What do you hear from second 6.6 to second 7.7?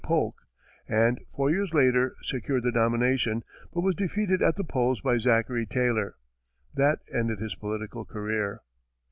That ended his